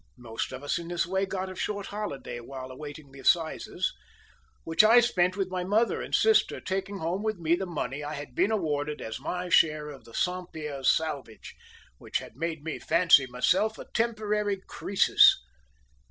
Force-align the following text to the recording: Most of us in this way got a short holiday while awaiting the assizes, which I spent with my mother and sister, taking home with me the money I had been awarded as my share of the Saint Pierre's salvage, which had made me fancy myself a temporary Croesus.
Most 0.17 0.51
of 0.51 0.63
us 0.63 0.79
in 0.79 0.87
this 0.87 1.05
way 1.05 1.27
got 1.27 1.51
a 1.51 1.53
short 1.55 1.85
holiday 1.85 2.39
while 2.39 2.71
awaiting 2.71 3.11
the 3.11 3.19
assizes, 3.19 3.93
which 4.63 4.83
I 4.83 4.99
spent 4.99 5.37
with 5.37 5.51
my 5.51 5.63
mother 5.63 6.01
and 6.01 6.15
sister, 6.15 6.59
taking 6.59 6.97
home 6.97 7.21
with 7.21 7.37
me 7.37 7.55
the 7.55 7.67
money 7.67 8.03
I 8.03 8.15
had 8.15 8.33
been 8.33 8.49
awarded 8.49 8.99
as 8.99 9.19
my 9.19 9.47
share 9.49 9.89
of 9.89 10.05
the 10.05 10.15
Saint 10.15 10.51
Pierre's 10.51 10.89
salvage, 10.89 11.53
which 11.99 12.17
had 12.17 12.35
made 12.35 12.63
me 12.63 12.79
fancy 12.79 13.27
myself 13.27 13.77
a 13.77 13.85
temporary 13.93 14.63
Croesus. 14.65 15.39